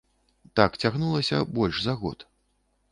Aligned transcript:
Так 0.59 0.71
цягнулася 0.81 1.43
больш 1.59 1.75
за 1.87 1.93
год. 2.03 2.29